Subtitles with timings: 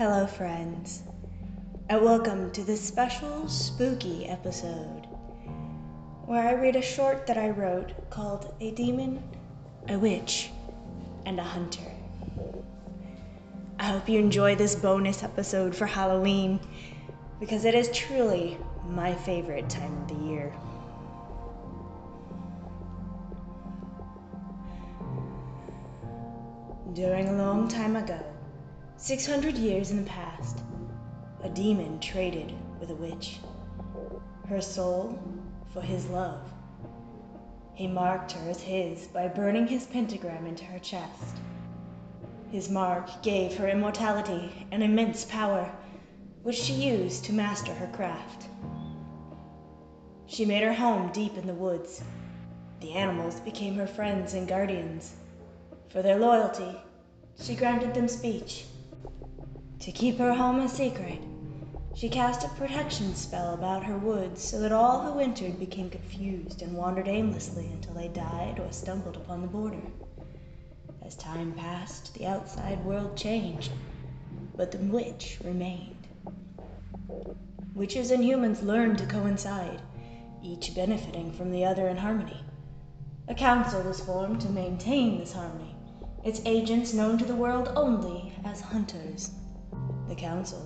[0.00, 1.02] Hello, friends,
[1.90, 5.06] and welcome to this special spooky episode
[6.24, 9.22] where I read a short that I wrote called A Demon,
[9.90, 10.48] a Witch,
[11.26, 11.92] and a Hunter.
[13.78, 16.60] I hope you enjoy this bonus episode for Halloween
[17.38, 18.56] because it is truly
[18.86, 20.54] my favorite time of the year.
[26.94, 28.18] During a long time ago,
[29.02, 30.58] 600 years in the past,
[31.42, 33.38] a demon traded with a witch.
[34.46, 35.18] Her soul
[35.72, 36.42] for his love.
[37.72, 41.38] He marked her as his by burning his pentagram into her chest.
[42.50, 45.72] His mark gave her immortality and immense power,
[46.42, 48.48] which she used to master her craft.
[50.26, 52.04] She made her home deep in the woods.
[52.80, 55.14] The animals became her friends and guardians.
[55.88, 56.78] For their loyalty,
[57.40, 58.66] she granted them speech.
[59.80, 61.20] To keep her home a secret,
[61.94, 66.60] she cast a protection spell about her woods so that all who entered became confused
[66.60, 69.80] and wandered aimlessly until they died or stumbled upon the border.
[71.02, 73.72] As time passed, the outside world changed,
[74.54, 76.06] but the witch remained.
[77.74, 79.80] Witches and humans learned to coincide,
[80.42, 82.44] each benefiting from the other in harmony.
[83.28, 85.74] A council was formed to maintain this harmony
[86.22, 89.30] its agents known to the world only as hunters.
[90.10, 90.58] The council,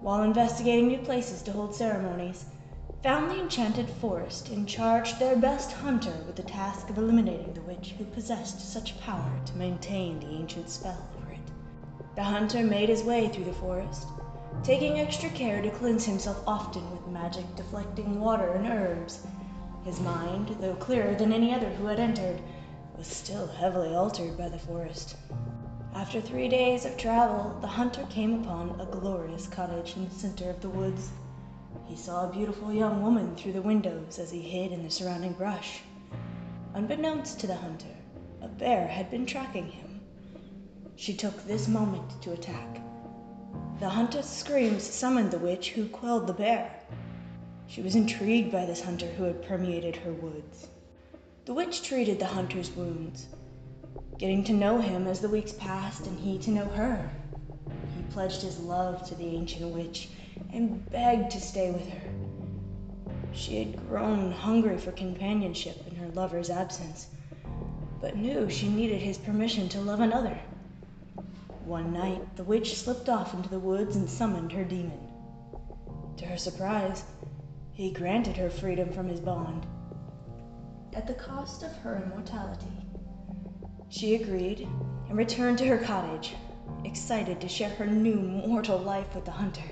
[0.00, 2.46] while investigating new places to hold ceremonies,
[3.02, 7.60] found the enchanted forest and charged their best hunter with the task of eliminating the
[7.60, 11.50] witch who possessed such power to maintain the ancient spell over it.
[12.16, 14.08] The hunter made his way through the forest,
[14.62, 19.20] taking extra care to cleanse himself often with magic deflecting water and herbs.
[19.84, 22.40] His mind, though clearer than any other who had entered,
[22.96, 25.14] was still heavily altered by the forest.
[25.94, 30.48] After three days of travel, the hunter came upon a glorious cottage in the center
[30.48, 31.10] of the woods.
[31.86, 35.34] He saw a beautiful young woman through the windows as he hid in the surrounding
[35.34, 35.82] brush.
[36.72, 37.94] Unbeknownst to the hunter,
[38.40, 40.00] a bear had been tracking him.
[40.96, 42.80] She took this moment to attack.
[43.78, 46.74] The hunter's screams summoned the witch who quelled the bear.
[47.66, 50.68] She was intrigued by this hunter who had permeated her woods.
[51.44, 53.26] The witch treated the hunter's wounds,
[54.22, 57.10] getting to know him as the weeks passed and he to know her.
[57.96, 60.10] He pledged his love to the ancient witch
[60.52, 62.08] and begged to stay with her.
[63.32, 67.08] She had grown hungry for companionship in her lover's absence,
[68.00, 70.38] but knew she needed his permission to love another.
[71.64, 75.00] One night, the witch slipped off into the woods and summoned her demon.
[76.18, 77.02] To her surprise,
[77.72, 79.66] he granted her freedom from his bond
[80.92, 82.68] at the cost of her immortality.
[83.92, 84.66] She agreed
[85.10, 86.34] and returned to her cottage,
[86.82, 89.68] excited to share her new mortal life with the hunter.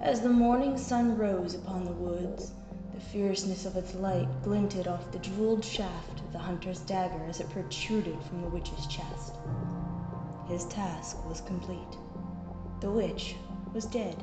[0.00, 2.52] As the morning sun rose upon the woods,
[2.94, 7.40] the fierceness of its light glinted off the jeweled shaft of the hunter's dagger as
[7.40, 9.34] it protruded from the witch's chest.
[10.48, 11.98] His task was complete.
[12.80, 13.36] The witch
[13.74, 14.16] was dead,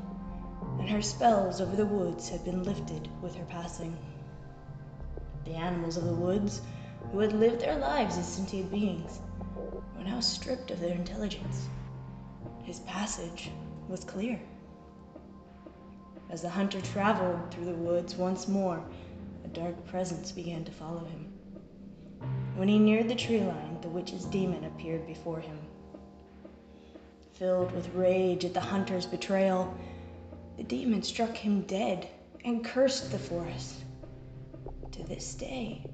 [0.79, 3.95] and her spells over the woods had been lifted with her passing.
[5.45, 6.63] The animals of the woods,
[7.13, 9.21] who had lived their lives as sentient beings,
[9.95, 11.67] were now stripped of their intelligence.
[12.63, 13.51] His passage
[13.87, 14.41] was clear.
[16.31, 18.83] As the hunter traveled through the woods once more,
[19.45, 21.31] a dark presence began to follow him.
[22.55, 25.59] When he neared the tree line, the witch's demon appeared before him.
[27.33, 29.71] Filled with rage at the hunter's betrayal,
[30.57, 32.07] the demon struck him dead
[32.43, 33.83] and cursed the forest.
[34.93, 35.85] To this day,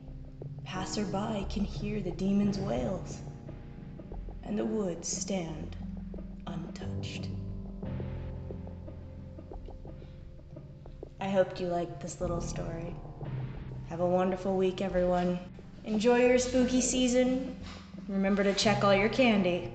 [0.70, 3.22] passerby can hear the demon's wails,
[4.44, 5.76] and the woods stand
[6.46, 7.28] untouched.
[11.20, 12.96] I hope you liked this little story.
[13.90, 15.40] Have a wonderful week, everyone.
[15.86, 17.56] Enjoy your spooky season.
[18.08, 19.74] Remember to check all your candy.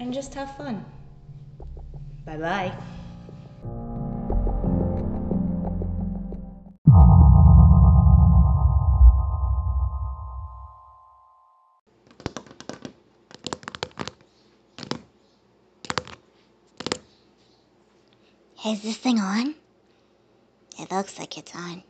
[0.00, 0.84] And just have fun.
[2.26, 2.72] Bye bye.
[18.62, 19.54] Is this thing on?
[20.78, 21.82] It looks like it's on.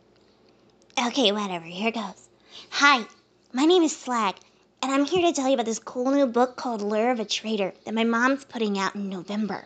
[1.07, 2.29] Okay, whatever, here goes.
[2.71, 3.05] Hi,
[3.53, 4.37] my name is Slag,
[4.81, 7.25] and I'm here to tell you about this cool new book called Lure of a
[7.25, 9.65] Traitor that my mom's putting out in November.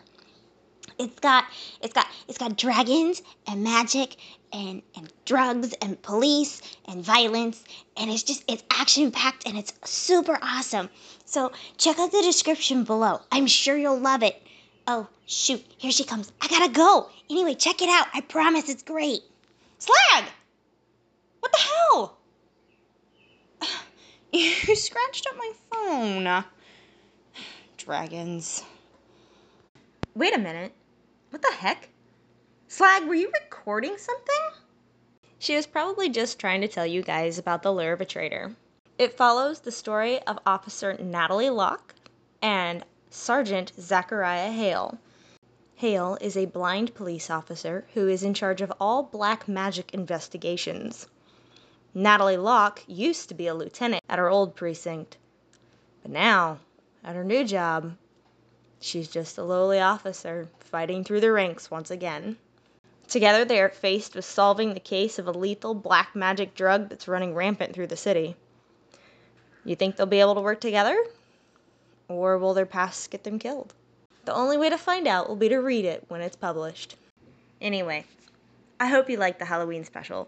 [0.97, 1.45] It's got
[1.81, 4.17] it's got it's got dragons and magic
[4.55, 7.63] and, and drugs and police and violence.
[7.97, 10.89] And it's just, it's action packed and it's super awesome.
[11.25, 13.19] So check out the description below.
[13.31, 14.41] I'm sure you'll love it.
[14.87, 16.31] Oh, shoot, here she comes.
[16.41, 17.09] I gotta go.
[17.29, 18.07] Anyway, check it out.
[18.13, 19.21] I promise it's great.
[19.79, 20.25] Slag!
[21.39, 22.17] What the hell?
[24.31, 26.43] You scratched up my phone.
[27.77, 28.63] Dragons.
[30.13, 30.73] Wait a minute.
[31.29, 31.89] What the heck?
[32.67, 34.35] Slag, were you recording something?
[35.39, 38.55] She was probably just trying to tell you guys about the lure of a traitor.
[38.97, 41.93] It follows the story of Officer Natalie Locke
[42.41, 42.83] and
[43.15, 44.97] Sergeant Zachariah Hale.
[45.75, 51.07] Hale is a blind police officer who is in charge of all black magic investigations.
[51.93, 55.15] Natalie Locke used to be a lieutenant at her old precinct,
[56.01, 56.59] but now,
[57.05, 57.95] at her new job,
[58.81, 62.37] she's just a lowly officer fighting through the ranks once again.
[63.07, 67.07] Together, they are faced with solving the case of a lethal black magic drug that's
[67.07, 68.35] running rampant through the city.
[69.63, 70.97] You think they'll be able to work together?
[72.07, 73.73] Or will their pasts get them killed?
[74.25, 76.95] The only way to find out will be to read it when it's published.
[77.61, 78.05] Anyway,
[78.79, 80.27] I hope you liked the Halloween special.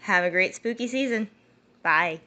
[0.00, 1.28] Have a great spooky season.
[1.82, 2.20] Bye.